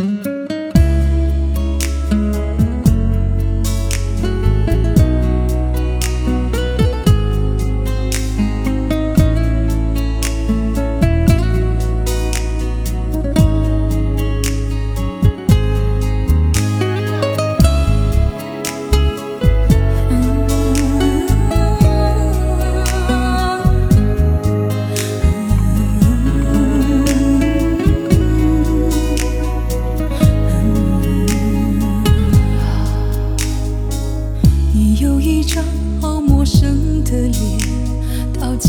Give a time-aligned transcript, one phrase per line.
[0.00, 0.29] 你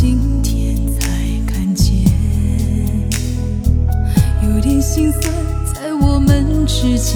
[0.02, 1.08] 今天才
[1.46, 1.94] 看见，
[4.42, 5.32] 有点心酸
[5.76, 7.16] 在我们之间，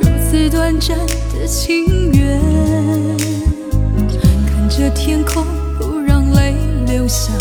[0.00, 0.96] 如此短暂
[1.34, 2.40] 的情缘。
[4.46, 5.44] 看着天空，
[5.76, 6.54] 不让泪
[6.86, 7.32] 流下，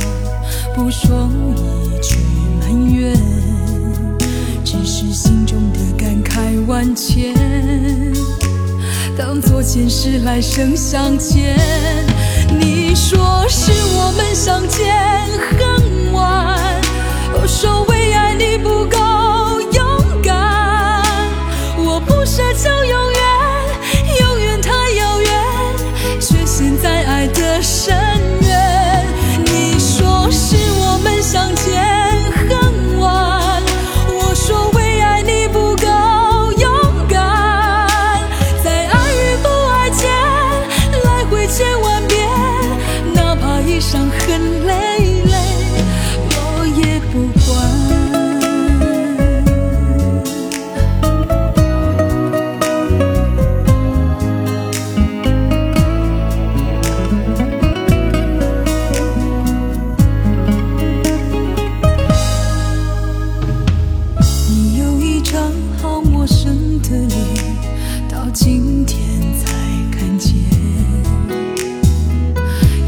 [0.74, 1.30] 不说
[1.84, 2.18] 一句
[2.60, 3.16] 埋怨，
[4.64, 7.32] 只是心中的感慨万千。
[9.16, 11.55] 当作前世来生相欠。
[12.49, 14.85] 你说是我们相见
[15.60, 15.74] 恨
[66.90, 67.09] 的脸，
[68.08, 69.00] 到今天
[69.34, 69.52] 才
[69.91, 70.36] 看见，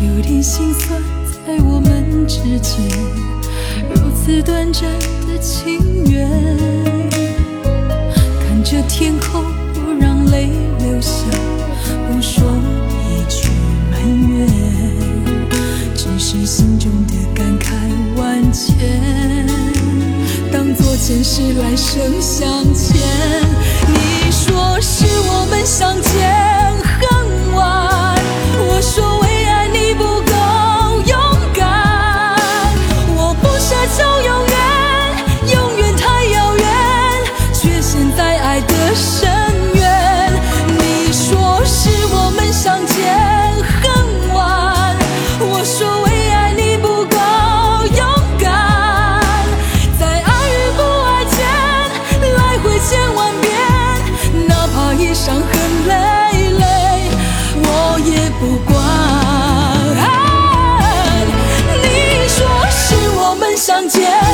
[0.04, 1.02] 有点心酸
[1.46, 2.80] 在我们之间，
[3.90, 4.84] 如此短暂
[5.28, 5.80] 的情
[6.12, 6.30] 缘。
[8.40, 11.24] 看着天空，不让泪流下，
[12.08, 12.44] 不说
[13.02, 13.50] 一句
[13.90, 14.48] 埋怨，
[15.96, 17.72] 只是心中的感慨
[18.16, 18.76] 万千。
[20.52, 22.97] 当作前世来生相欠。
[38.98, 39.30] 深
[39.76, 40.34] 渊
[40.80, 42.96] 你说是我们相见
[43.62, 44.98] 恨晚
[45.40, 47.16] 我说为爱你不够
[47.96, 48.02] 勇
[48.40, 49.22] 敢
[50.00, 51.38] 在爱与不爱间
[52.38, 55.48] 来回千万遍哪怕已伤痕
[55.88, 55.94] 累
[56.58, 56.66] 累
[57.62, 58.76] 我也不管
[61.84, 62.38] 你说
[62.72, 64.27] 是我们相见